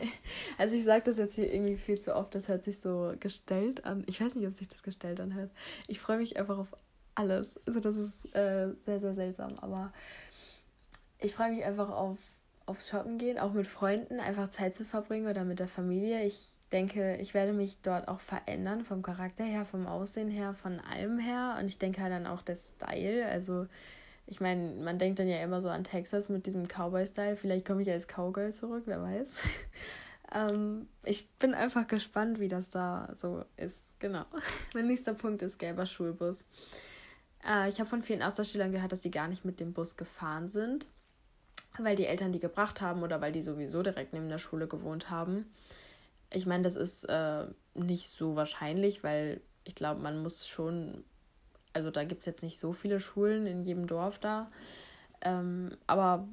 also 0.58 0.74
ich 0.74 0.84
sage 0.84 1.02
das 1.04 1.18
jetzt 1.18 1.34
hier 1.34 1.52
irgendwie 1.52 1.76
viel 1.76 2.00
zu 2.00 2.14
oft, 2.16 2.34
das 2.34 2.48
hört 2.48 2.64
sich 2.64 2.78
so 2.78 3.12
gestellt 3.20 3.84
an. 3.84 4.04
Ich 4.06 4.20
weiß 4.20 4.36
nicht, 4.36 4.46
ob 4.46 4.54
sich 4.54 4.68
das 4.68 4.82
gestellt 4.82 5.20
anhört. 5.20 5.50
Ich 5.86 6.00
freue 6.00 6.16
mich 6.16 6.38
einfach 6.38 6.56
auf 6.56 6.68
alles. 7.14 7.60
Also 7.66 7.80
das 7.80 7.96
ist 7.96 8.34
äh, 8.34 8.72
sehr, 8.86 9.00
sehr 9.00 9.14
seltsam, 9.14 9.58
aber 9.60 9.92
ich 11.18 11.34
freue 11.34 11.50
mich 11.50 11.64
einfach 11.64 11.90
auf 11.90 12.16
aufs 12.66 12.88
Shoppen 12.90 13.18
gehen, 13.18 13.38
auch 13.38 13.52
mit 13.52 13.66
Freunden, 13.66 14.20
einfach 14.20 14.50
Zeit 14.50 14.74
zu 14.74 14.84
verbringen 14.84 15.28
oder 15.28 15.44
mit 15.44 15.58
der 15.58 15.68
Familie. 15.68 16.24
Ich 16.24 16.52
denke, 16.72 17.16
ich 17.16 17.34
werde 17.34 17.52
mich 17.52 17.78
dort 17.82 18.08
auch 18.08 18.20
verändern, 18.20 18.84
vom 18.84 19.02
Charakter 19.02 19.44
her, 19.44 19.64
vom 19.64 19.86
Aussehen 19.86 20.30
her, 20.30 20.54
von 20.54 20.80
allem 20.80 21.18
her. 21.18 21.56
Und 21.58 21.66
ich 21.66 21.78
denke 21.78 22.00
halt 22.00 22.12
dann 22.12 22.26
auch 22.26 22.42
der 22.42 22.56
Style. 22.56 23.26
Also, 23.26 23.66
ich 24.26 24.40
meine, 24.40 24.72
man 24.82 24.98
denkt 24.98 25.18
dann 25.18 25.28
ja 25.28 25.42
immer 25.42 25.60
so 25.60 25.68
an 25.68 25.84
Texas 25.84 26.28
mit 26.28 26.46
diesem 26.46 26.66
Cowboy-Style. 26.68 27.36
Vielleicht 27.36 27.66
komme 27.66 27.82
ich 27.82 27.90
als 27.90 28.06
Cowgirl 28.06 28.52
zurück, 28.52 28.84
wer 28.86 29.02
weiß. 29.02 29.42
ähm, 30.34 30.88
ich 31.04 31.30
bin 31.34 31.54
einfach 31.54 31.86
gespannt, 31.86 32.40
wie 32.40 32.48
das 32.48 32.70
da 32.70 33.10
so 33.14 33.44
ist. 33.56 33.92
Genau. 33.98 34.24
mein 34.74 34.86
nächster 34.86 35.14
Punkt 35.14 35.42
ist 35.42 35.58
gelber 35.58 35.86
Schulbus. 35.86 36.44
Äh, 37.46 37.68
ich 37.68 37.80
habe 37.80 37.90
von 37.90 38.02
vielen 38.02 38.22
Austauschschülern 38.22 38.72
gehört, 38.72 38.92
dass 38.92 39.02
sie 39.02 39.10
gar 39.10 39.28
nicht 39.28 39.44
mit 39.44 39.60
dem 39.60 39.72
Bus 39.72 39.96
gefahren 39.96 40.48
sind 40.48 40.88
weil 41.78 41.96
die 41.96 42.06
Eltern 42.06 42.32
die 42.32 42.40
gebracht 42.40 42.80
haben 42.80 43.02
oder 43.02 43.20
weil 43.20 43.32
die 43.32 43.42
sowieso 43.42 43.82
direkt 43.82 44.12
neben 44.12 44.28
der 44.28 44.38
Schule 44.38 44.66
gewohnt 44.66 45.10
haben. 45.10 45.46
Ich 46.30 46.46
meine, 46.46 46.62
das 46.62 46.76
ist 46.76 47.04
äh, 47.04 47.46
nicht 47.74 48.08
so 48.08 48.36
wahrscheinlich, 48.36 49.02
weil 49.04 49.40
ich 49.64 49.74
glaube, 49.74 50.00
man 50.00 50.22
muss 50.22 50.46
schon, 50.46 51.04
also 51.72 51.90
da 51.90 52.04
gibt 52.04 52.20
es 52.20 52.26
jetzt 52.26 52.42
nicht 52.42 52.58
so 52.58 52.72
viele 52.72 53.00
Schulen 53.00 53.46
in 53.46 53.62
jedem 53.64 53.86
Dorf 53.86 54.18
da. 54.18 54.48
Ähm, 55.20 55.76
aber 55.86 56.26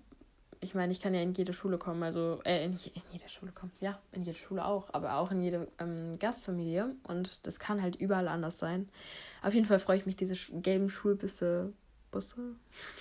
ich 0.62 0.76
meine, 0.76 0.92
ich 0.92 1.00
kann 1.00 1.14
ja 1.14 1.22
in 1.22 1.34
jede 1.34 1.54
Schule 1.54 1.78
kommen, 1.78 2.04
also 2.04 2.42
äh, 2.44 2.66
in, 2.66 2.74
in 2.74 3.02
jede 3.12 3.30
Schule 3.30 3.52
kommen, 3.52 3.72
ja, 3.80 4.00
in 4.12 4.24
jede 4.24 4.38
Schule 4.38 4.66
auch, 4.66 4.94
aber 4.94 5.16
auch 5.16 5.32
in 5.32 5.42
jede 5.42 5.68
ähm, 5.80 6.18
Gastfamilie 6.20 6.96
und 7.04 7.46
das 7.48 7.60
kann 7.60 7.82
halt 7.82 7.96
überall 7.96 8.28
anders 8.28 8.60
sein. 8.60 8.90
Auf 9.42 9.54
jeden 9.54 9.66
Fall 9.66 9.80
freue 9.80 9.98
ich 9.98 10.06
mich, 10.06 10.18
diese 10.18 10.36
gelben 10.52 10.90
Schulbusse, 10.90 11.72
Busse, 12.12 12.56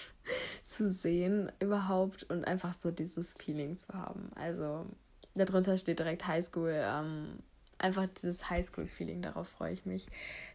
zu 0.64 0.90
sehen 0.90 1.50
überhaupt 1.60 2.24
und 2.24 2.44
einfach 2.44 2.72
so 2.72 2.90
dieses 2.90 3.34
Feeling 3.34 3.78
zu 3.78 3.92
haben. 3.94 4.28
Also 4.34 4.86
darunter 5.34 5.76
steht 5.78 5.98
direkt 5.98 6.26
Highschool. 6.26 6.74
Ähm, 6.74 7.38
einfach 7.78 8.06
dieses 8.20 8.50
Highschool-Feeling, 8.50 9.22
darauf 9.22 9.48
freue 9.48 9.72
ich 9.72 9.86
mich. 9.86 10.06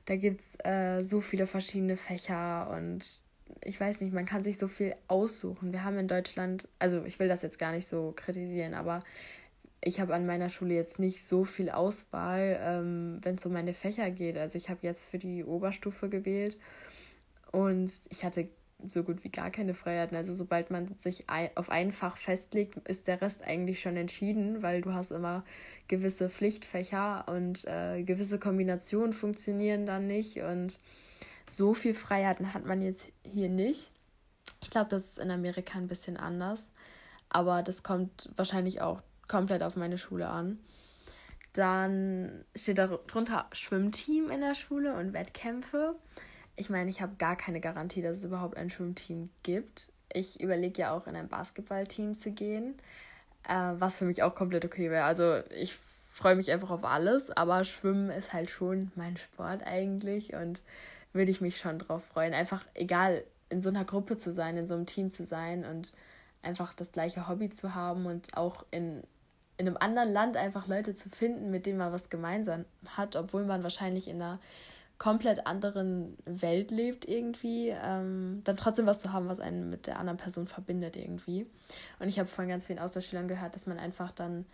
Da 0.05 0.15
gibt 0.15 0.41
es 0.41 0.57
äh, 0.63 1.03
so 1.03 1.22
viele 1.22 1.48
verschiedene 1.48 1.98
Fächer 1.98 2.69
und 2.75 3.22
ich 3.63 3.79
weiß 3.79 4.01
nicht, 4.01 4.13
man 4.13 4.25
kann 4.25 4.43
sich 4.43 4.57
so 4.57 4.67
viel 4.67 4.95
aussuchen. 5.07 5.72
Wir 5.72 5.83
haben 5.83 5.98
in 5.98 6.07
Deutschland, 6.07 6.67
also 6.79 7.03
ich 7.05 7.19
will 7.19 7.27
das 7.27 7.41
jetzt 7.41 7.60
gar 7.60 7.72
nicht 7.72 7.88
so 7.88 8.13
kritisieren, 8.15 8.74
aber 8.74 9.00
ich 9.81 10.00
habe 10.00 10.13
an 10.13 10.25
meiner 10.25 10.50
Schule 10.50 10.74
jetzt 10.74 11.00
nicht 11.00 11.25
so 11.25 11.43
viel 11.43 11.69
Auswahl, 11.69 12.57
ähm, 12.62 13.19
wenn 13.22 13.36
es 13.36 13.45
um 13.45 13.53
meine 13.53 13.74
Fächer 13.74 14.12
geht. 14.12 14.38
Also 14.38 14.57
ich 14.57 14.69
habe 14.69 14.79
jetzt 14.83 15.10
für 15.10 15.19
die 15.19 15.43
Oberstufe 15.43 16.10
gewählt 16.10 16.57
und 17.53 17.91
ich 18.10 18.25
hatte 18.25 18.50
so 18.88 19.03
gut 19.03 19.24
wie 19.24 19.29
gar 19.29 19.50
keine 19.50 19.74
Freiheiten. 19.74 20.17
Also 20.17 20.33
sobald 20.33 20.72
man 20.72 20.98
sich 20.98 21.25
auf 21.55 21.69
ein 21.69 21.91
Fach 21.91 22.17
festlegt, 22.17 22.77
ist 22.88 23.07
der 23.07 23.22
Rest 23.22 23.43
eigentlich 23.43 23.79
schon 23.79 23.95
entschieden, 23.95 24.62
weil 24.62 24.81
du 24.81 24.93
hast 24.93 25.12
immer 25.12 25.45
gewisse 25.88 26.29
Pflichtfächer 26.29 27.25
und 27.27 27.65
äh, 27.65 28.03
gewisse 28.03 28.39
Kombinationen 28.39 29.13
funktionieren 29.13 29.86
dann 29.86 30.07
nicht. 30.07 30.41
Und 30.41 30.79
so 31.48 31.74
viel 31.74 31.93
Freiheiten 31.93 32.53
hat 32.53 32.65
man 32.65 32.81
jetzt 32.81 33.07
hier 33.24 33.50
nicht. 33.50 33.91
Ich 34.62 34.72
glaube, 34.72 34.89
das 34.89 35.03
ist 35.03 35.19
in 35.19 35.31
Amerika 35.31 35.77
ein 35.77 35.88
bisschen 35.88 36.17
anders. 36.17 36.72
Aber 37.29 37.62
das 37.62 37.83
kommt 37.83 38.31
wahrscheinlich 38.36 38.81
auch 38.81 39.01
komplett 39.27 39.62
auf 39.62 39.75
meine 39.75 40.00
Schule 40.00 40.27
an. 40.27 40.60
Dann 41.53 42.45
steht 42.55 42.79
darunter 42.79 43.45
Schwimmteam 43.51 44.31
in 44.31 44.41
der 44.41 44.55
Schule 44.55 44.95
und 44.95 45.13
Wettkämpfe. 45.13 45.95
Ich 46.55 46.69
meine, 46.69 46.89
ich 46.89 47.01
habe 47.01 47.15
gar 47.17 47.36
keine 47.36 47.60
Garantie, 47.60 48.01
dass 48.01 48.17
es 48.17 48.24
überhaupt 48.24 48.57
ein 48.57 48.69
Schwimmteam 48.69 49.29
gibt. 49.43 49.91
Ich 50.12 50.41
überlege 50.41 50.81
ja 50.81 50.91
auch 50.91 51.07
in 51.07 51.15
ein 51.15 51.27
Basketballteam 51.27 52.15
zu 52.15 52.31
gehen, 52.31 52.75
äh, 53.48 53.72
was 53.79 53.98
für 53.98 54.05
mich 54.05 54.22
auch 54.22 54.36
komplett 54.36 54.63
okay 54.65 54.91
wäre. 54.91 55.05
Also 55.05 55.41
ich 55.50 55.77
freue 56.12 56.36
mich 56.36 56.51
einfach 56.51 56.69
auf 56.69 56.83
alles, 56.83 57.31
aber 57.31 57.65
Schwimmen 57.65 58.12
ist 58.12 58.33
halt 58.33 58.50
schon 58.50 58.91
mein 58.95 59.17
Sport 59.17 59.65
eigentlich 59.65 60.36
und 60.36 60.62
würde 61.12 61.31
ich 61.31 61.41
mich 61.41 61.57
schon 61.57 61.79
drauf 61.79 62.03
freuen. 62.05 62.33
Einfach 62.33 62.65
egal, 62.75 63.24
in 63.50 63.62
so 63.62 63.69
einer 63.69 63.86
Gruppe 63.86 64.17
zu 64.17 64.31
sein, 64.31 64.57
in 64.57 64.67
so 64.67 64.75
einem 64.75 64.86
Team 64.86 65.10
zu 65.10 65.25
sein 65.25 65.65
und 65.65 65.91
einfach 66.43 66.74
das 66.74 66.91
gleiche 66.91 67.27
Hobby 67.27 67.50
zu 67.50 67.74
haben 67.74 68.05
und 68.05 68.38
auch 68.38 68.65
in 68.69 69.03
in 69.57 69.67
einem 69.67 69.77
anderen 69.77 70.12
Land 70.12 70.38
einfach 70.38 70.67
Leute 70.67 70.95
zu 70.95 71.10
finden, 71.10 71.51
mit 71.51 71.65
denen 71.65 71.77
man 71.77 71.93
was 71.93 72.10
gemeinsam 72.10 72.65
hat, 72.86 73.15
obwohl 73.15 73.45
man 73.45 73.63
wahrscheinlich 73.63 74.07
in 74.07 74.22
einer 74.22 74.39
komplett 74.98 75.48
anderen 75.48 76.18
Welt 76.26 76.72
lebt 76.72 77.08
irgendwie, 77.08 77.70
ähm, 77.70 78.42
dann 78.44 78.56
trotzdem 78.56 78.86
was 78.86 79.02
zu 79.02 79.12
haben, 79.12 79.28
was 79.28 79.40
einen 79.40 79.70
mit 79.70 79.88
der 79.88 80.00
anderen 80.00 80.18
Person 80.18 80.48
verbindet 80.48 80.96
irgendwie. 80.96 81.46
Und 82.00 82.08
ich 82.08 82.20
habe 82.20 82.30
von 82.30 82.48
ganz 82.48 82.68
vielen 82.68 82.80
Austauschschülern 82.80 83.28
gehört, 83.28 83.56
dass 83.56 83.66
man 83.66 83.80
einfach 83.80 84.12
dann 84.12 84.46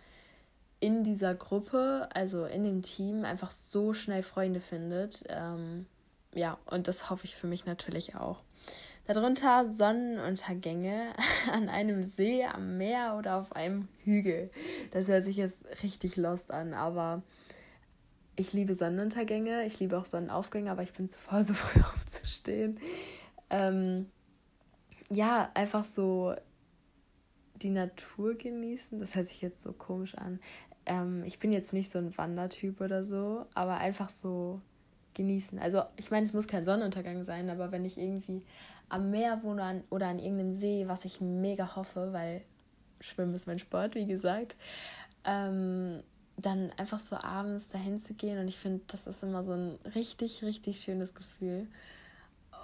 in 0.80 1.04
dieser 1.04 1.34
Gruppe, 1.34 2.08
also 2.14 2.46
in 2.46 2.64
dem 2.64 2.82
Team, 2.82 3.24
einfach 3.24 3.50
so 3.50 3.92
schnell 3.92 4.22
Freunde 4.22 4.60
findet. 4.60 5.22
Ähm, 5.28 5.86
ja, 6.34 6.58
und 6.66 6.88
das 6.88 7.10
hoffe 7.10 7.26
ich 7.26 7.36
für 7.36 7.46
mich 7.46 7.66
natürlich 7.66 8.16
auch. 8.16 8.42
Darunter 9.06 9.70
Sonnenuntergänge 9.70 11.12
an 11.52 11.68
einem 11.68 12.02
See, 12.02 12.44
am 12.44 12.78
Meer 12.78 13.16
oder 13.18 13.36
auf 13.36 13.52
einem 13.52 13.88
Hügel. 14.04 14.50
Das 14.90 15.08
hört 15.08 15.24
sich 15.24 15.36
jetzt 15.36 15.58
richtig 15.82 16.16
lost 16.16 16.50
an, 16.50 16.74
aber 16.74 17.22
ich 18.36 18.52
liebe 18.52 18.74
Sonnenuntergänge, 18.74 19.66
ich 19.66 19.80
liebe 19.80 19.98
auch 19.98 20.04
Sonnenaufgänge, 20.04 20.70
aber 20.70 20.82
ich 20.82 20.92
bin 20.92 21.08
zu 21.08 21.18
faul, 21.18 21.44
so 21.44 21.54
früh 21.54 21.80
aufzustehen. 21.80 22.78
Ähm, 23.50 24.06
ja, 25.10 25.50
einfach 25.54 25.84
so 25.84 26.34
die 27.56 27.70
Natur 27.70 28.34
genießen. 28.34 29.00
Das 29.00 29.16
hört 29.16 29.28
sich 29.28 29.42
jetzt 29.42 29.62
so 29.62 29.72
komisch 29.72 30.14
an. 30.16 30.40
Ähm, 30.86 31.22
ich 31.24 31.38
bin 31.38 31.52
jetzt 31.52 31.72
nicht 31.72 31.90
so 31.90 31.98
ein 31.98 32.16
Wandertyp 32.16 32.80
oder 32.80 33.04
so, 33.04 33.46
aber 33.54 33.78
einfach 33.78 34.08
so 34.08 34.60
genießen. 35.14 35.58
Also 35.58 35.82
ich 35.96 36.10
meine, 36.10 36.26
es 36.26 36.32
muss 36.32 36.46
kein 36.46 36.64
Sonnenuntergang 36.64 37.24
sein, 37.24 37.50
aber 37.50 37.72
wenn 37.72 37.84
ich 37.84 37.98
irgendwie 37.98 38.44
am 38.88 39.10
Meer 39.10 39.42
wohne 39.42 39.84
oder 39.90 40.06
an 40.08 40.18
irgendeinem 40.18 40.54
See, 40.54 40.84
was 40.86 41.04
ich 41.04 41.20
mega 41.20 41.76
hoffe, 41.76 42.12
weil 42.12 42.42
Schwimmen 43.00 43.34
ist 43.34 43.46
mein 43.46 43.58
Sport, 43.58 43.94
wie 43.94 44.06
gesagt, 44.06 44.56
ähm, 45.24 46.02
dann 46.40 46.72
einfach 46.76 47.00
so 47.00 47.16
abends 47.16 47.68
dahin 47.68 47.98
zu 47.98 48.14
gehen 48.14 48.38
und 48.38 48.48
ich 48.48 48.58
finde, 48.58 48.82
das 48.86 49.06
ist 49.06 49.22
immer 49.22 49.44
so 49.44 49.52
ein 49.52 49.78
richtig, 49.94 50.42
richtig 50.42 50.80
schönes 50.80 51.14
Gefühl. 51.14 51.66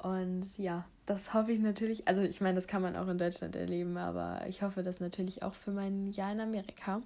Und 0.03 0.59
ja, 0.59 0.85
das 1.07 1.35
hoffe 1.35 1.53
ich 1.53 1.61
natürlich, 1.61 2.07
also 2.07 2.23
ich 2.23 2.41
meine, 2.41 2.57
das 2.57 2.67
kann 2.67 2.83
man 2.83 2.97
auch 2.97 3.09
in 3.09 3.19
Deutschland 3.19 3.57
erleben, 3.57 3.97
aber 3.97 4.47
ich 4.49 4.63
hoffe 4.63 4.83
das 4.83 5.01
natürlich 5.01 5.43
auch 5.43 5.55
für 5.55 5.71
mein 5.71 6.13
Jahr 6.13 6.33
in 6.33 6.41
Amerika. 6.41 7.01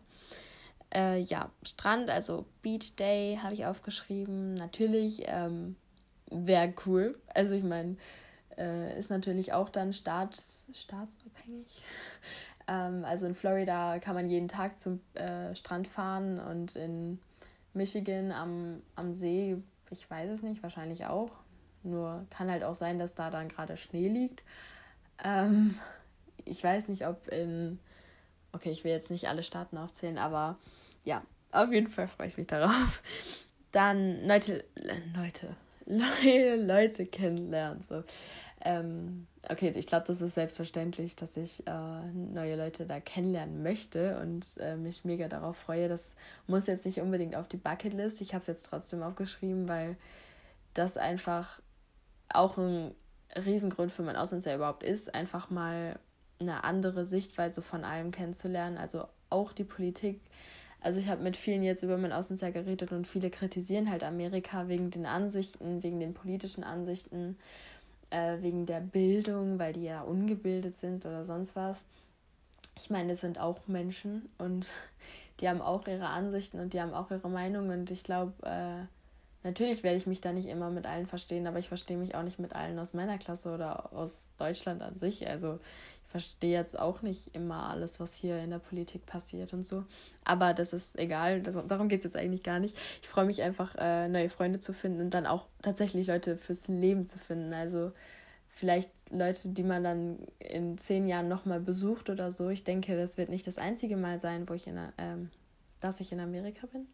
Äh, 0.92 1.20
ja, 1.20 1.50
Strand, 1.62 2.10
also 2.10 2.46
Beach 2.62 2.96
Day 2.96 3.38
habe 3.42 3.54
ich 3.54 3.64
aufgeschrieben. 3.64 4.54
Natürlich 4.54 5.22
ähm, 5.26 5.76
wäre 6.30 6.74
cool. 6.86 7.18
Also 7.28 7.54
ich 7.54 7.62
meine, 7.62 7.96
äh, 8.58 8.98
ist 8.98 9.10
natürlich 9.10 9.52
auch 9.52 9.68
dann 9.68 9.92
staats, 9.92 10.66
staatsabhängig. 10.72 11.66
ähm, 12.68 13.04
also 13.04 13.26
in 13.26 13.34
Florida 13.34 13.98
kann 13.98 14.14
man 14.14 14.28
jeden 14.28 14.48
Tag 14.48 14.78
zum 14.80 15.00
äh, 15.14 15.54
Strand 15.54 15.88
fahren 15.88 16.38
und 16.38 16.76
in 16.76 17.18
Michigan 17.74 18.32
am, 18.32 18.82
am 18.96 19.14
See, 19.14 19.56
ich 19.90 20.08
weiß 20.10 20.30
es 20.30 20.42
nicht, 20.42 20.62
wahrscheinlich 20.62 21.06
auch. 21.06 21.30
Nur 21.82 22.26
kann 22.30 22.50
halt 22.50 22.64
auch 22.64 22.74
sein, 22.74 22.98
dass 22.98 23.14
da 23.14 23.30
dann 23.30 23.48
gerade 23.48 23.76
Schnee 23.76 24.08
liegt. 24.08 24.42
Ähm, 25.24 25.74
ich 26.44 26.62
weiß 26.62 26.88
nicht, 26.88 27.06
ob 27.06 27.28
in. 27.28 27.78
Okay, 28.52 28.70
ich 28.70 28.82
will 28.82 28.90
jetzt 28.90 29.12
nicht 29.12 29.28
alle 29.28 29.44
Staaten 29.44 29.78
aufzählen, 29.78 30.18
aber 30.18 30.58
ja, 31.04 31.22
auf 31.52 31.70
jeden 31.70 31.88
Fall 31.88 32.08
freue 32.08 32.26
ich 32.26 32.36
mich 32.36 32.48
darauf. 32.48 33.02
Dann 33.72 34.26
Leute, 34.26 34.64
Leute, 35.14 35.54
neue 35.90 36.56
Leute 36.56 37.06
kennenlernen. 37.06 37.82
So. 37.88 38.02
Ähm, 38.62 39.26
okay, 39.48 39.72
ich 39.74 39.86
glaube, 39.86 40.06
das 40.06 40.20
ist 40.20 40.34
selbstverständlich, 40.34 41.16
dass 41.16 41.36
ich 41.36 41.66
äh, 41.66 42.12
neue 42.12 42.56
Leute 42.56 42.84
da 42.84 43.00
kennenlernen 43.00 43.62
möchte 43.62 44.18
und 44.20 44.46
äh, 44.58 44.76
mich 44.76 45.04
mega 45.04 45.28
darauf 45.28 45.56
freue. 45.56 45.88
Das 45.88 46.14
muss 46.46 46.66
jetzt 46.66 46.84
nicht 46.84 47.00
unbedingt 47.00 47.36
auf 47.36 47.48
die 47.48 47.56
Bucketlist. 47.56 48.20
Ich 48.20 48.34
habe 48.34 48.42
es 48.42 48.46
jetzt 48.46 48.66
trotzdem 48.66 49.02
aufgeschrieben, 49.02 49.68
weil 49.68 49.96
das 50.74 50.96
einfach 50.96 51.60
auch 52.28 52.58
ein 52.58 52.94
Riesengrund 53.34 53.92
für 53.92 54.02
mein 54.02 54.16
Auslandsjahr 54.16 54.56
überhaupt 54.56 54.82
ist, 54.82 55.14
einfach 55.14 55.50
mal 55.50 55.98
eine 56.38 56.64
andere 56.64 57.06
Sichtweise 57.06 57.62
von 57.62 57.84
allem 57.84 58.10
kennenzulernen. 58.10 58.76
Also 58.76 59.06
auch 59.30 59.52
die 59.52 59.64
Politik. 59.64 60.20
Also 60.80 60.98
ich 60.98 61.08
habe 61.08 61.22
mit 61.22 61.36
vielen 61.36 61.62
jetzt 61.62 61.82
über 61.82 61.98
mein 61.98 62.12
Auslandsjahr 62.12 62.52
geredet 62.52 62.92
und 62.92 63.06
viele 63.06 63.30
kritisieren 63.30 63.90
halt 63.90 64.02
Amerika 64.02 64.68
wegen 64.68 64.90
den 64.90 65.06
Ansichten, 65.06 65.82
wegen 65.82 66.00
den 66.00 66.14
politischen 66.14 66.64
Ansichten 66.64 67.36
äh, 68.10 68.38
wegen 68.40 68.66
der 68.66 68.80
Bildung, 68.80 69.58
weil 69.58 69.72
die 69.72 69.84
ja 69.84 70.02
ungebildet 70.02 70.78
sind 70.78 71.06
oder 71.06 71.24
sonst 71.24 71.54
was. 71.54 71.84
Ich 72.76 72.90
meine, 72.90 73.12
es 73.12 73.20
sind 73.20 73.38
auch 73.38 73.58
Menschen 73.66 74.28
und 74.38 74.68
die 75.40 75.48
haben 75.48 75.60
auch 75.60 75.86
ihre 75.86 76.08
Ansichten 76.08 76.60
und 76.60 76.72
die 76.72 76.80
haben 76.80 76.94
auch 76.94 77.10
ihre 77.10 77.28
Meinung 77.28 77.68
und 77.70 77.90
ich 77.90 78.02
glaube, 78.02 78.32
äh, 78.42 78.86
natürlich 79.46 79.82
werde 79.82 79.98
ich 79.98 80.06
mich 80.06 80.20
da 80.20 80.32
nicht 80.32 80.48
immer 80.48 80.70
mit 80.70 80.86
allen 80.86 81.06
verstehen, 81.06 81.46
aber 81.46 81.58
ich 81.58 81.68
verstehe 81.68 81.96
mich 81.96 82.14
auch 82.14 82.22
nicht 82.22 82.38
mit 82.38 82.54
allen 82.54 82.78
aus 82.78 82.94
meiner 82.94 83.18
Klasse 83.18 83.54
oder 83.54 83.92
aus 83.92 84.28
Deutschland 84.38 84.82
an 84.82 84.96
sich. 84.96 85.28
Also 85.28 85.58
verstehe 86.10 86.58
jetzt 86.58 86.78
auch 86.78 87.02
nicht 87.02 87.34
immer 87.36 87.70
alles, 87.70 88.00
was 88.00 88.14
hier 88.14 88.38
in 88.38 88.50
der 88.50 88.58
Politik 88.58 89.06
passiert 89.06 89.52
und 89.52 89.64
so. 89.64 89.84
Aber 90.24 90.54
das 90.54 90.72
ist 90.72 90.98
egal, 90.98 91.40
das, 91.40 91.66
darum 91.68 91.88
geht 91.88 92.00
es 92.00 92.04
jetzt 92.04 92.16
eigentlich 92.16 92.42
gar 92.42 92.58
nicht. 92.58 92.76
Ich 93.00 93.08
freue 93.08 93.26
mich 93.26 93.42
einfach, 93.42 93.76
äh, 93.78 94.08
neue 94.08 94.28
Freunde 94.28 94.58
zu 94.58 94.72
finden 94.72 95.00
und 95.00 95.14
dann 95.14 95.26
auch 95.26 95.46
tatsächlich 95.62 96.08
Leute 96.08 96.36
fürs 96.36 96.66
Leben 96.66 97.06
zu 97.06 97.18
finden. 97.18 97.52
Also 97.52 97.92
vielleicht 98.48 98.90
Leute, 99.10 99.50
die 99.50 99.62
man 99.62 99.84
dann 99.84 100.18
in 100.40 100.76
zehn 100.78 101.06
Jahren 101.06 101.28
nochmal 101.28 101.60
besucht 101.60 102.10
oder 102.10 102.32
so. 102.32 102.48
Ich 102.48 102.64
denke, 102.64 102.96
das 102.96 103.16
wird 103.16 103.28
nicht 103.28 103.46
das 103.46 103.58
einzige 103.58 103.96
Mal 103.96 104.18
sein, 104.18 104.48
wo 104.48 104.54
ich 104.54 104.66
in, 104.66 104.80
ähm, 104.98 105.30
dass 105.80 106.00
ich 106.00 106.10
in 106.10 106.18
Amerika 106.18 106.66
bin. 106.66 106.88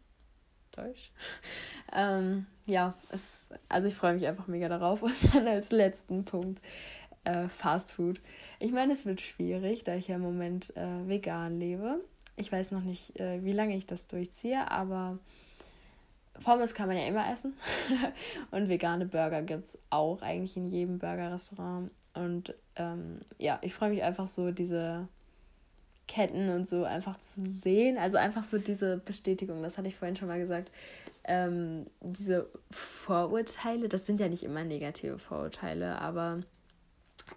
Deutsch. 0.75 1.11
ähm, 1.91 2.45
ja, 2.67 2.93
es, 3.09 3.47
also 3.67 3.87
ich 3.87 3.95
freue 3.95 4.13
mich 4.13 4.27
einfach 4.27 4.45
mega 4.45 4.69
darauf. 4.69 5.01
Und 5.01 5.15
dann 5.33 5.47
als 5.47 5.71
letzten 5.71 6.23
Punkt 6.23 6.61
äh, 7.23 7.47
Fast 7.49 7.91
Food. 7.91 8.21
Ich 8.59 8.71
meine, 8.71 8.93
es 8.93 9.05
wird 9.05 9.21
schwierig, 9.21 9.83
da 9.83 9.95
ich 9.95 10.07
ja 10.07 10.15
im 10.15 10.21
Moment 10.21 10.75
äh, 10.75 11.07
vegan 11.07 11.59
lebe. 11.59 12.01
Ich 12.35 12.51
weiß 12.51 12.71
noch 12.71 12.81
nicht, 12.81 13.19
äh, 13.19 13.43
wie 13.43 13.53
lange 13.53 13.75
ich 13.75 13.85
das 13.85 14.07
durchziehe, 14.07 14.69
aber 14.71 15.19
Pommes 16.43 16.73
kann 16.73 16.87
man 16.87 16.97
ja 16.97 17.05
immer 17.05 17.31
essen. 17.31 17.53
und 18.51 18.69
vegane 18.69 19.05
Burger 19.05 19.41
gibt 19.41 19.65
es 19.65 19.77
auch 19.89 20.21
eigentlich 20.21 20.57
in 20.57 20.69
jedem 20.69 20.99
Burgerrestaurant. 20.99 21.91
Und 22.13 22.55
ähm, 22.75 23.19
ja, 23.37 23.59
ich 23.61 23.73
freue 23.73 23.89
mich 23.91 24.03
einfach 24.03 24.27
so, 24.27 24.51
diese 24.51 25.07
Ketten 26.07 26.49
und 26.49 26.67
so 26.67 26.83
einfach 26.83 27.19
zu 27.19 27.41
sehen. 27.47 27.97
Also 27.97 28.17
einfach 28.17 28.43
so 28.43 28.57
diese 28.57 28.97
Bestätigung, 28.97 29.61
das 29.61 29.77
hatte 29.77 29.87
ich 29.87 29.97
vorhin 29.97 30.15
schon 30.15 30.27
mal 30.27 30.39
gesagt. 30.39 30.71
Ähm, 31.25 31.85
diese 32.01 32.47
Vorurteile, 32.71 33.89
das 33.89 34.05
sind 34.05 34.19
ja 34.19 34.29
nicht 34.29 34.43
immer 34.43 34.63
negative 34.63 35.19
Vorurteile, 35.19 35.99
aber 36.01 36.39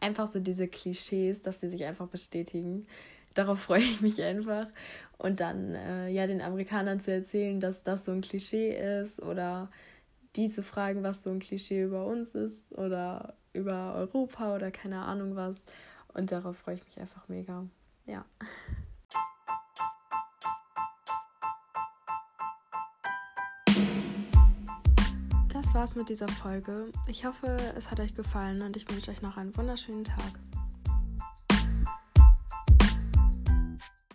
einfach 0.01 0.27
so 0.27 0.41
diese 0.41 0.69
Klischees, 0.69 1.43
dass 1.43 1.61
sie 1.61 1.69
sich 1.69 1.85
einfach 1.85 2.09
bestätigen. 2.09 2.87
Darauf 3.35 3.61
freue 3.63 3.81
ich 3.81 4.01
mich 4.01 4.23
einfach. 4.23 4.67
Und 5.19 5.41
dann 5.41 5.75
äh, 5.75 6.09
ja 6.09 6.27
den 6.27 6.41
Amerikanern 6.41 7.01
zu 7.01 7.13
erzählen, 7.13 7.61
dass 7.61 7.83
das 7.83 8.05
so 8.05 8.13
ein 8.13 8.23
Klischee 8.23 9.01
ist 9.01 9.21
oder 9.21 9.71
die 10.37 10.49
zu 10.49 10.63
fragen, 10.63 11.03
was 11.03 11.23
so 11.23 11.31
ein 11.31 11.41
Klischee 11.41 11.83
über 11.83 12.07
uns 12.07 12.31
ist 12.35 12.71
oder 12.73 13.35
über 13.53 13.95
Europa 13.95 14.55
oder 14.55 14.71
keine 14.71 15.03
Ahnung 15.03 15.37
was. 15.37 15.65
Und 16.15 16.33
darauf 16.33 16.57
freue 16.59 16.77
ich 16.77 16.85
mich 16.85 17.01
einfach 17.01 17.29
mega. 17.29 17.67
Ja. 18.07 18.25
das 25.71 25.75
war's 25.75 25.95
mit 25.95 26.09
dieser 26.09 26.27
Folge. 26.27 26.91
Ich 27.07 27.25
hoffe, 27.25 27.57
es 27.77 27.93
hat 27.93 28.01
euch 28.01 28.17
gefallen 28.17 28.61
und 28.63 28.77
ich 28.77 28.91
wünsche 28.91 29.13
euch 29.13 29.23
noch 29.23 29.37
einen 29.37 29.57
wunderschönen 29.57 30.03
Tag. 30.03 30.41